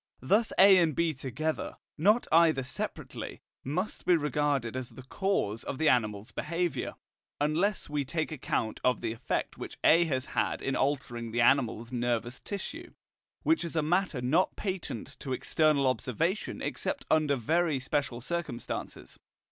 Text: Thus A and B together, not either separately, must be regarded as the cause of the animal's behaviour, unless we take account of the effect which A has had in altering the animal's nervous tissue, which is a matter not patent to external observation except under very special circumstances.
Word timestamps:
Thus 0.21 0.51
A 0.57 0.79
and 0.79 0.95
B 0.95 1.13
together, 1.13 1.77
not 1.95 2.25
either 2.31 2.63
separately, 2.63 3.43
must 3.63 4.03
be 4.03 4.15
regarded 4.17 4.75
as 4.75 4.89
the 4.89 5.03
cause 5.03 5.63
of 5.63 5.77
the 5.77 5.89
animal's 5.89 6.31
behaviour, 6.31 6.95
unless 7.39 7.87
we 7.87 8.03
take 8.03 8.31
account 8.31 8.79
of 8.83 9.01
the 9.01 9.11
effect 9.11 9.59
which 9.59 9.77
A 9.83 10.05
has 10.05 10.25
had 10.25 10.63
in 10.63 10.75
altering 10.75 11.29
the 11.29 11.41
animal's 11.41 11.91
nervous 11.91 12.39
tissue, 12.39 12.93
which 13.43 13.63
is 13.63 13.75
a 13.75 13.83
matter 13.83 14.21
not 14.21 14.55
patent 14.55 15.19
to 15.19 15.33
external 15.33 15.85
observation 15.85 16.63
except 16.63 17.05
under 17.11 17.35
very 17.35 17.79
special 17.79 18.21
circumstances. 18.21 19.19